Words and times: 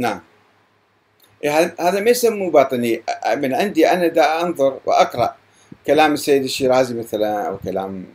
نعم. 0.00 0.20
إيه، 1.44 1.74
هذا 1.80 2.00
ما 2.00 2.10
يسموه 2.10 2.50
باطني 2.50 3.02
من 3.36 3.54
عندي 3.54 3.88
أنا 3.88 4.06
دا 4.06 4.42
أنظر 4.42 4.80
وأقرأ 4.86 5.36
كلام 5.86 6.12
السيد 6.12 6.42
الشيرازي 6.42 6.94
مثلا 6.94 7.48
أو 7.48 7.58
كلام 7.58 8.06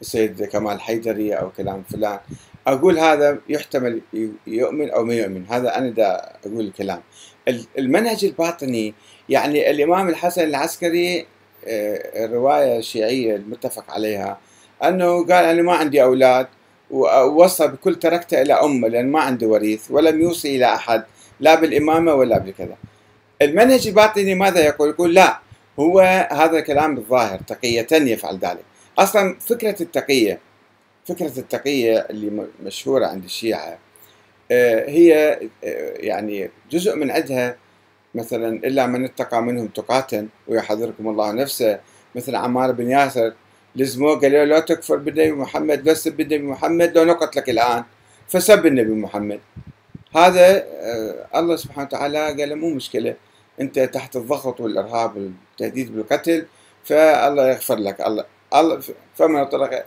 السيد 0.00 0.44
كمال 0.44 0.80
حيدري 0.80 1.34
أو 1.34 1.50
كلام 1.50 1.82
فلان. 1.90 2.18
أقول 2.66 2.98
هذا 2.98 3.38
يحتمل 3.48 4.00
يؤمن 4.46 4.90
أو 4.90 5.04
ما 5.04 5.14
يؤمن. 5.14 5.44
هذا 5.50 5.78
أنا 5.78 5.88
دا 5.90 6.32
أقول 6.46 6.60
الكلام. 6.60 7.00
المنهج 7.78 8.24
الباطني 8.24 8.94
يعني 9.28 9.70
الإمام 9.70 10.08
الحسن 10.08 10.44
العسكري 10.44 11.26
آه، 11.66 12.24
الرواية 12.24 12.78
الشيعية 12.78 13.36
المتفق 13.36 13.90
عليها 13.90 14.38
أنه 14.84 15.26
قال 15.26 15.44
أنا 15.44 15.62
ما 15.62 15.72
عندي 15.72 16.02
أولاد 16.02 16.46
ووصى 16.90 17.66
بكل 17.66 17.94
تركته 17.94 18.42
إلى 18.42 18.52
أمة 18.52 18.88
لأن 18.88 19.12
ما 19.12 19.20
عنده 19.20 19.46
وريث 19.46 19.90
ولم 19.90 20.20
يوصي 20.20 20.56
إلى 20.56 20.74
أحد. 20.74 21.04
لا 21.40 21.54
بالإمامة 21.54 22.14
ولا 22.14 22.38
بالكذا 22.38 22.76
المنهج 23.42 23.86
الباطني 23.86 24.34
ماذا 24.34 24.60
يقول؟ 24.60 24.88
يقول 24.88 25.14
لا 25.14 25.38
هو 25.80 26.00
هذا 26.30 26.60
كلام 26.60 26.94
بالظاهر 26.94 27.38
تقية 27.38 27.86
يفعل 27.92 28.38
ذلك. 28.38 28.64
أصلا 28.98 29.36
فكرة 29.40 29.82
التقية 29.82 30.38
فكرة 31.06 31.38
التقية 31.38 32.06
اللي 32.10 32.46
مشهورة 32.62 33.06
عند 33.06 33.24
الشيعة 33.24 33.78
آه، 34.50 34.90
هي 34.90 35.38
آه، 35.64 35.94
يعني 35.96 36.50
جزء 36.70 36.96
من 36.96 37.10
عندها. 37.10 37.56
مثلا 38.14 38.48
إلا 38.48 38.86
من 38.86 39.04
اتقى 39.04 39.42
منهم 39.42 39.66
تقاة 39.66 40.26
ويحذركم 40.48 41.08
الله 41.08 41.32
نفسه. 41.32 41.80
مثل 42.14 42.36
عمار 42.36 42.72
بن 42.72 42.90
ياسر 42.90 43.32
لزموه 43.76 44.20
قال 44.20 44.32
له 44.32 44.44
لا 44.44 44.60
تكفر 44.60 44.96
بالنبي 44.96 45.32
محمد 45.32 45.86
لا 45.86 45.92
تسب 45.92 46.20
النبي 46.20 46.38
محمد 46.38 46.98
لو 46.98 47.04
نقتلك 47.04 47.50
الآن 47.50 47.84
فسب 48.28 48.66
النبي 48.66 48.92
محمد. 48.92 49.40
هذا 50.16 50.64
آه، 50.80 51.26
الله 51.36 51.56
سبحانه 51.56 51.86
وتعالى 51.86 52.18
قال 52.18 52.48
له 52.48 52.54
مو 52.54 52.70
مشكلة 52.70 53.14
أنت 53.60 53.78
تحت 53.78 54.16
الضغط 54.16 54.60
والإرهاب 54.60 55.16
والتهديد 55.16 55.96
بالقتل 55.96 56.46
فالله 56.84 57.48
يغفر 57.48 57.76
لك. 57.76 58.00
الله 58.00 58.24
الله 58.54 58.80
فمن 59.16 59.44
طرق 59.44 59.86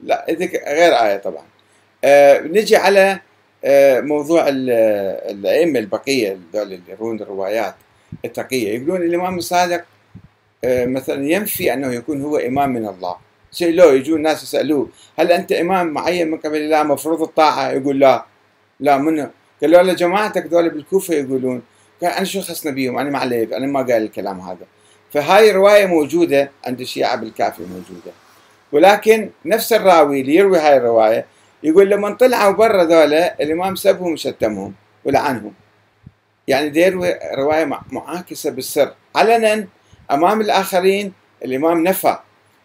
لا 0.00 0.26
غير 0.68 0.92
آية 0.92 1.16
طبعا. 1.16 1.44
آه 2.04 2.40
نجي 2.40 2.76
على 2.76 3.20
آه 3.64 4.00
موضوع 4.00 4.44
الأئمة 4.48 5.78
البقية 5.78 6.38
دول 6.52 6.62
اللي 6.62 6.80
يرون 6.88 7.20
الروايات 7.20 7.74
التقية. 8.24 8.76
يقولون 8.76 9.02
الإمام 9.02 9.38
الصادق 9.38 9.84
مثلا 10.64 11.26
ينفي 11.26 11.72
أنه 11.72 11.94
يكون 11.94 12.22
هو 12.22 12.36
إمام 12.36 12.70
من 12.72 12.88
الله. 12.88 13.16
شيء 13.52 13.74
لو 13.74 13.90
يجون 13.90 14.16
الناس 14.16 14.42
يسألوه 14.42 14.88
هل 15.18 15.32
أنت 15.32 15.52
إمام 15.52 15.86
معين 15.86 16.30
من 16.30 16.38
قبل 16.38 16.56
الله 16.56 16.82
مفروض 16.82 17.22
الطاعة؟ 17.22 17.70
يقول 17.70 17.98
لا. 17.98 18.24
لا 18.80 18.98
منه 18.98 19.30
قالوا 19.62 19.82
له 19.82 19.92
جماعتك 19.92 20.42
دول 20.42 20.70
بالكوفة 20.70 21.14
يقولون 21.14 21.62
قال 22.02 22.10
أنا 22.12 22.24
شو 22.24 22.40
خصنا 22.40 22.72
بيهم؟ 22.72 22.98
أنا 22.98 23.10
ما 23.10 23.18
علي 23.18 23.56
أنا 23.56 23.66
ما 23.66 23.80
قال 23.80 24.02
الكلام 24.02 24.40
هذا. 24.40 24.66
فهاي 25.12 25.50
الرواية 25.50 25.86
موجودة 25.86 26.50
عند 26.66 26.80
الشيعة 26.80 27.16
بالكافي 27.16 27.62
موجودة. 27.62 28.12
ولكن 28.72 29.30
نفس 29.44 29.72
الراوي 29.72 30.20
اللي 30.20 30.34
يروي 30.34 30.58
هاي 30.58 30.76
الرواية 30.76 31.26
يقول 31.62 31.90
لما 31.90 32.10
طلعوا 32.10 32.52
برا 32.52 32.84
ذولا 32.84 33.42
الإمام 33.42 33.74
سبهم 33.76 34.12
وشتمهم 34.12 34.74
ولعنهم. 35.04 35.52
يعني 36.48 36.80
يروي 36.80 37.14
رواية 37.34 37.64
معاكسة 37.90 38.50
بالسر. 38.50 38.94
علنا 39.16 39.66
أمام 40.10 40.40
الآخرين 40.40 41.12
الإمام 41.44 41.84
نفى. 41.84 42.18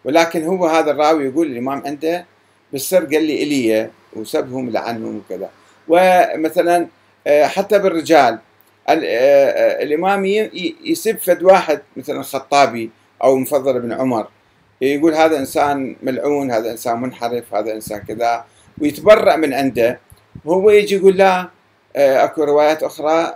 ولكن 0.04 0.44
هو 0.44 0.66
هذا 0.66 0.90
الراوي 0.90 1.24
يقول 1.24 1.46
الإمام 1.46 1.82
عنده 1.86 2.26
بالسر 2.72 3.04
قال 3.04 3.24
لي 3.24 3.42
إلي 3.42 3.90
وسبهم 4.16 4.70
لعنهم 4.70 5.16
وكذا. 5.16 5.50
ومثلا 5.88 6.86
آه، 7.26 7.46
حتى 7.46 7.78
بالرجال. 7.78 8.38
آه، 8.88 8.92
آه، 8.92 9.82
الإمام 9.82 10.24
يسب 10.84 11.18
فد 11.18 11.42
واحد 11.42 11.80
مثلا 11.96 12.20
الخطابي 12.20 12.90
أو 13.22 13.36
مفضل 13.36 13.80
بن 13.80 13.92
عمر. 13.92 14.28
يقول 14.80 15.14
هذا 15.14 15.38
إنسان 15.38 15.96
ملعون 16.02 16.50
هذا 16.50 16.70
إنسان 16.70 17.00
منحرف 17.00 17.54
هذا 17.54 17.72
إنسان 17.72 17.98
كذا 17.98 18.44
ويتبرأ 18.80 19.36
من 19.36 19.54
عنده. 19.54 20.00
وهو 20.44 20.70
يجي 20.70 20.96
يقول 20.96 21.16
لا 21.16 21.48
أكو 21.96 22.44
روايات 22.44 22.82
أخرى 22.82 23.34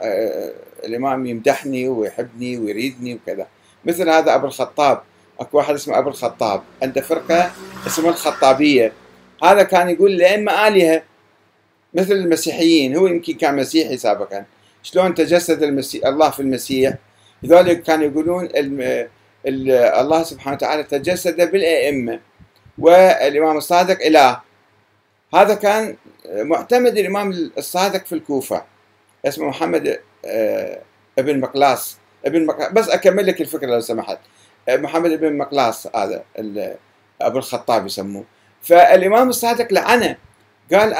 الإمام 0.84 1.26
يمدحني 1.26 1.88
ويحبني 1.88 2.58
ويريدني 2.58 3.14
وكذا. 3.14 3.46
مثل 3.84 4.08
هذا 4.08 4.34
أبو 4.34 4.46
الخطاب. 4.46 5.02
أكو 5.40 5.58
واحد 5.58 5.74
اسمه 5.74 5.98
أبو 5.98 6.08
الخطاب. 6.08 6.62
عنده 6.82 7.00
فرقة 7.00 7.50
اسمها 7.86 8.10
الخطابية. 8.10 8.92
هذا 9.44 9.62
كان 9.62 9.88
يقول 9.88 10.12
الائمه 10.12 10.68
آلهة 10.68 11.02
مثل 11.94 12.12
المسيحيين 12.12 12.96
هو 12.96 13.06
يمكن 13.06 13.34
كان 13.34 13.56
مسيحي 13.56 13.96
سابقا. 13.96 14.44
شلون 14.82 15.14
تجسد 15.14 15.62
المسيح 15.62 16.06
الله 16.06 16.30
في 16.30 16.40
المسيح؟ 16.40 16.94
لذلك 17.42 17.82
كانوا 17.82 18.04
يقولون 18.04 18.48
الله 19.46 20.22
سبحانه 20.22 20.56
وتعالى 20.56 20.82
تجسد 20.82 21.50
بالأئمة. 21.50 22.20
والإمام 22.78 23.56
الصادق 23.56 24.06
إله. 24.06 24.40
هذا 25.34 25.54
كان 25.54 25.96
معتمد 26.26 26.98
الإمام 26.98 27.50
الصادق 27.58 28.06
في 28.06 28.14
الكوفة. 28.14 28.64
اسمه 29.24 29.48
محمد 29.48 30.00
آه، 30.24 30.82
ابن 31.18 31.40
مقلاص. 31.40 31.98
ابن 32.24 32.46
مقلاص 32.46 32.72
بس 32.72 32.88
أكمل 32.88 33.26
لك 33.26 33.40
الفكرة 33.40 33.66
لو 33.66 33.80
سمحت. 33.80 34.18
محمد 34.68 35.12
ابن 35.12 35.36
مقلاص 35.36 35.86
هذا 35.96 36.24
أبو 37.20 37.38
الخطاب 37.38 37.86
يسموه. 37.86 38.24
فالإمام 38.62 39.28
الصادق 39.28 39.72
لعنه. 39.72 40.16
قال 40.72 40.94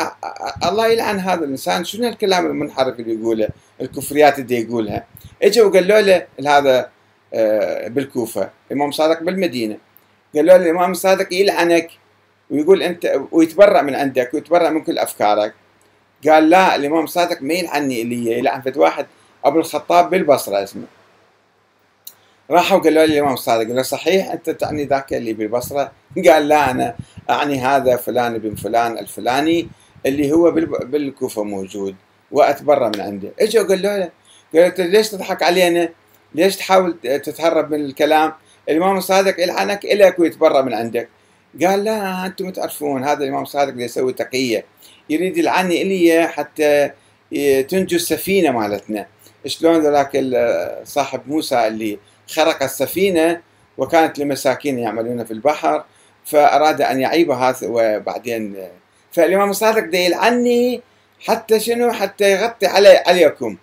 الله 0.65 0.87
يلعن 0.87 1.19
هذا 1.19 1.45
الإنسان. 1.45 1.85
شنو 1.85 2.09
الكلام 2.09 2.47
المنحرف 2.47 3.01
اللي 3.01 3.15
يقوله؟ 3.15 3.49
الكفريات 3.81 4.39
اللي 4.39 4.61
يقولها. 4.61 5.07
اجى 5.43 5.61
وقالوا 5.61 6.01
له 6.01 6.27
هذا 6.47 6.91
آه، 7.35 7.89
بالكوفة 7.89 8.51
الإمام 8.71 8.91
صادق 8.91 9.23
بالمدينة. 9.23 9.77
قالوا 10.35 10.59
له 10.59 10.65
الإمام 10.65 10.91
الصادق 10.91 11.33
يلعنك 11.33 11.91
ويقول 12.51 12.83
أنت 12.83 13.21
ويتبرأ 13.33 13.83
من 13.83 13.95
عندك 13.95 14.35
ويتبرأ 14.35 14.71
من 14.71 14.81
كل 14.81 14.99
أفكارك. 14.99 15.55
قال 16.29 16.51
لا 16.51 16.77
الإمام 16.77 17.05
الصادق 17.05 17.43
ما 17.43 17.55
يلعني 17.55 18.03
اللي 18.03 18.39
يلعن 18.39 18.61
فد 18.61 18.77
واحد 18.77 19.07
أبو 19.45 19.59
الخطاب 19.59 20.11
بالبصرة 20.11 20.63
اسمه. 20.63 20.85
راحوا 22.51 22.79
قالوا 22.79 23.07
لي 23.07 23.19
الامام 23.19 23.35
الصادق 23.35 23.69
قالوا 23.69 23.83
صحيح 23.83 24.33
أنت 24.33 24.51
تعني 24.51 24.85
ذاك 24.85 25.13
اللي 25.15 25.33
بالبصرة؟ 25.33 25.93
قال 26.29 26.49
لا 26.49 26.71
أنا 26.71 26.97
أعني 27.31 27.61
هذا 27.61 27.97
فلان 27.97 28.39
بن 28.39 28.55
فلان 28.55 28.99
الفلاني 28.99 29.69
اللي 30.07 30.33
هو 30.33 30.51
بالكوفة 30.83 31.45
موجود 31.45 31.95
واتبرى 32.31 32.91
من 32.95 33.01
عنده 33.01 33.33
إجوا 33.41 33.63
قالوا 33.63 33.97
له 33.99 34.11
قالت 34.55 34.81
ليش 34.81 35.09
تضحك 35.09 35.43
علينا؟ 35.43 35.89
ليش 36.35 36.57
تحاول 36.57 36.99
تتهرب 37.03 37.71
من 37.71 37.85
الكلام؟ 37.85 38.33
الإمام 38.69 38.97
الصادق 38.97 39.41
يلعنك 39.41 39.85
الك 39.85 40.19
ويتبرى 40.19 40.63
من 40.63 40.75
عندك 40.75 41.09
قال 41.63 41.85
لا 41.85 42.27
أنتم 42.27 42.51
تعرفون 42.51 43.05
هذا 43.05 43.25
الإمام 43.25 43.43
الصادق 43.43 43.73
اللي 43.73 43.85
يسوي 43.85 44.13
تقية 44.13 44.65
يريد 45.11 45.37
يلعني 45.37 45.83
إلي 45.83 46.29
حتى 46.29 46.91
تنجو 47.69 47.97
السفينة 47.97 48.51
مالتنا 48.51 49.07
شلون 49.47 49.79
ذاك 49.81 50.25
صاحب 50.85 51.21
موسى 51.27 51.67
اللي 51.67 51.99
خرق 52.29 52.63
السفينة 52.63 53.41
وكانت 53.79 54.19
لمساكين 54.19 54.79
يعملون 54.79 55.25
في 55.25 55.31
البحر 55.31 55.85
فأراد 56.29 56.83
أن 56.83 57.01
يعيبها 57.01 57.57
وبعدين 57.63 58.57
فالإمام 59.13 59.51
الصادق 59.51 59.85
ده 59.85 59.99
يلعني 59.99 60.83
حتى 61.27 61.61
شنو؟ 61.61 61.93
حتى 61.93 62.33
يغطي 62.33 62.67
علي 62.67 62.97
عليكم. 63.07 63.57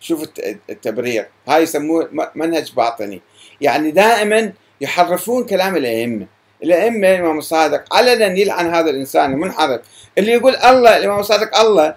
شوف 0.00 0.28
التبرير. 0.70 1.28
هاي 1.48 1.62
يسموه 1.62 2.30
منهج 2.34 2.72
باطني. 2.72 3.20
يعني 3.60 3.90
دائما 3.90 4.52
يحرفون 4.80 5.46
كلام 5.46 5.76
الأئمة. 5.76 6.26
الأئمة 6.62 7.14
الإمام 7.14 7.38
الصادق 7.38 7.94
علنا 7.94 8.26
يلعن 8.26 8.74
هذا 8.74 8.90
الإنسان 8.90 9.32
المنحرف 9.32 9.80
اللي 10.18 10.32
يقول 10.32 10.56
الله 10.56 10.96
الإمام 10.96 11.20
الصادق 11.20 11.58
الله 11.58 11.94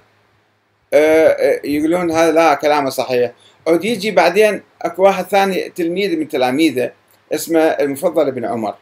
آه، 0.94 1.28
آه، 1.28 1.62
يقولون 1.64 2.12
هذا 2.12 2.32
لا 2.32 2.53
كلامه 2.53 2.90
صحيح. 2.90 3.32
عود 3.68 3.85
يجي 3.85 4.12
بعدين 4.12 4.62
أكو 4.82 5.03
واحد 5.03 5.26
ثاني 5.26 5.70
تلميذ 5.70 6.18
من 6.18 6.28
تلاميذه 6.28 6.91
اسمه 7.34 7.59
المفضل 7.59 8.32
بن 8.32 8.46
عمر. 8.46 8.76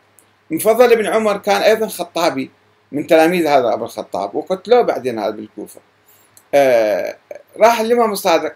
المفضل 0.54 0.96
بن 0.96 1.06
عمر 1.06 1.38
كان 1.38 1.62
أيضا 1.62 1.88
خطابي 1.88 2.52
من 2.92 3.08
تلاميذ 3.08 3.48
هذا 3.48 3.74
أبو 3.74 3.86
الخطاب 3.86 4.36
وقتلوه 4.36 4.82
بعدين 4.82 5.20
هذا 5.20 5.30
بالكوفة. 5.30 5.82
آه 6.54 7.18
راح 7.58 7.80
الإمام 7.80 8.12
الصادق 8.12 8.56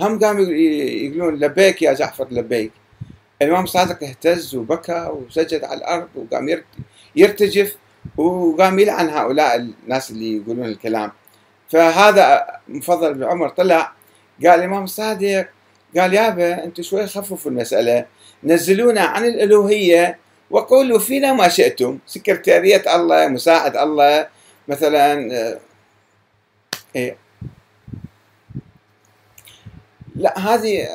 هم 0.00 0.18
قاموا 0.18 0.42
يقولون 0.42 1.34
لبيك 1.34 1.82
يا 1.82 1.92
جعفر 1.92 2.26
لبيك. 2.30 2.72
الإمام 3.42 3.64
الصادق 3.64 4.04
اهتز 4.04 4.54
وبكى 4.54 5.10
وسجد 5.12 5.64
على 5.64 5.78
الأرض 5.78 6.08
وقام 6.14 6.62
يرتجف 7.16 7.76
وقام 8.16 8.78
يلعن 8.78 9.08
هؤلاء 9.08 9.56
الناس 9.56 10.10
اللي 10.10 10.36
يقولون 10.36 10.66
الكلام. 10.66 11.12
فهذا 11.70 12.46
مفضل 12.68 13.14
بن 13.14 13.24
عمر 13.24 13.48
طلع 13.48 13.92
قال 14.44 14.60
الإمام 14.60 14.84
الصادق 14.84 15.48
قال 15.96 16.14
يابا 16.14 16.64
أنتم 16.64 16.82
شوي 16.82 17.06
خففوا 17.06 17.50
المساله 17.50 18.06
نزلونا 18.44 19.00
عن 19.00 19.24
الألوهية 19.24 20.25
وقولوا 20.50 20.98
فينا 20.98 21.32
ما 21.32 21.48
شئتم. 21.48 21.98
سكرتارية 22.06 22.82
الله 22.94 23.28
مساعد 23.28 23.76
الله. 23.76 24.26
مثلا 24.68 25.34
آه، 25.34 25.58
إيه. 26.96 27.16
لا 30.16 30.38
هذه 30.38 30.88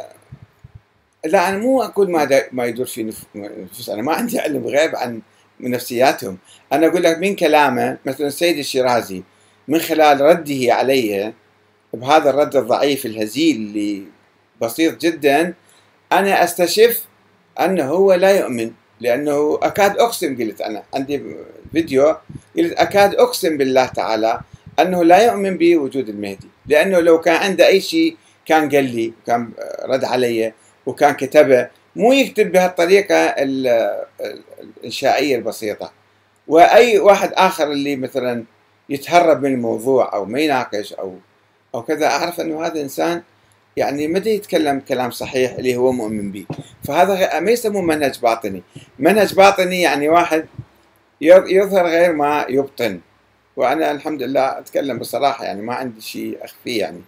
لا 1.25 1.50
أنا 1.50 1.57
مو 1.57 1.83
أقول 1.83 2.12
ما 2.12 2.27
ما 2.51 2.65
يدور 2.65 2.86
في 2.86 3.13
نفوس. 3.36 3.89
أنا 3.89 4.01
ما 4.01 4.13
عندي 4.13 4.39
علم 4.39 4.68
غيب 4.68 4.95
عن 4.95 5.21
نفسياتهم. 5.59 6.38
أنا 6.74 6.88
أقول 6.88 7.04
لك 7.04 7.18
من 7.18 7.36
كلامه 7.36 7.97
مثلا 8.06 8.27
السيد 8.27 8.57
الشيرازي 8.57 9.24
من 9.68 9.80
خلال 9.80 10.21
رده 10.21 10.74
علي 10.74 11.33
بهذا 11.94 12.30
الرد 12.30 12.56
الضعيف 12.56 13.06
الهزيل 13.06 13.56
اللي 13.56 14.04
بسيط 14.62 15.01
جدا 15.01 15.54
أنا 16.12 16.44
أستشف 16.44 17.06
أنه 17.59 17.83
هو 17.83 18.13
لا 18.13 18.39
يؤمن. 18.39 18.71
لأنه 19.01 19.59
أكاد 19.62 19.98
أقسم 19.98 20.38
قلت 20.38 20.62
أنا 20.62 20.83
عندي 20.94 21.24
فيديو 21.74 22.15
قلت 22.57 22.74
أكاد 22.74 23.15
أقسم 23.15 23.57
بالله 23.57 23.86
تعالى 23.86 24.39
أنه 24.80 25.03
لا 25.03 25.25
يؤمن 25.25 25.57
بوجود 25.57 26.09
المهدي 26.09 26.48
لأنه 26.68 27.00
لو 27.00 27.21
كان 27.21 27.36
عنده 27.36 27.68
أي 27.68 27.81
شيء 27.81 28.18
كان 28.45 28.69
قال 28.69 28.95
لي 28.95 29.13
كان 29.27 29.51
رد 29.86 30.03
علي 30.03 30.53
وكان 30.86 31.13
كتبه 31.13 31.68
مو 31.95 32.13
يكتب 32.13 32.51
بهالطريقة 32.51 33.15
الإنشائية 34.80 35.36
البسيطة. 35.36 35.92
وأي 36.47 37.00
واحد 37.00 37.31
آخر 37.33 37.71
اللي 37.71 37.95
مثلا 37.95 38.44
يتهرب 38.89 39.44
من 39.44 39.54
الموضوع 39.54 40.13
أو 40.13 40.25
ما 40.25 40.39
يناقش 40.39 40.94
أو 40.94 41.15
أو 41.75 41.83
كذا 41.83 42.07
أعرف 42.07 42.42
أنه 42.42 42.65
هذا 42.65 42.81
إنسان 42.81 43.24
يعني 43.77 44.07
ما 44.07 44.19
يتكلم 44.19 44.79
كلام 44.79 45.12
صحيح 45.12 45.51
اللي 45.51 45.75
هو 45.75 45.91
مؤمن 45.91 46.31
به. 46.31 46.45
فهذا 46.83 47.39
ما 47.39 47.51
يسموه 47.51 47.81
منهج 47.81 48.19
باطني. 48.19 48.63
منهج 49.00 49.33
باطني 49.35 49.81
يعني 49.81 50.09
واحد 50.09 50.45
يظهر 51.21 51.88
غير 51.88 52.13
ما 52.13 52.45
يبطن. 52.50 53.00
وأنا 53.56 53.91
الحمد 53.91 54.23
لله 54.23 54.59
أتكلم 54.59 55.00
بصراحة 55.00 55.45
يعني 55.45 55.62
ما 55.62 55.73
عندي 55.73 56.01
شيء 56.01 56.38
أخفيه 56.41 56.79
يعني. 56.79 57.01